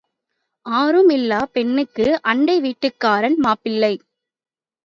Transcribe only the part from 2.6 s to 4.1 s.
வீட்டுக்காரன் மாப்பிள்ளை.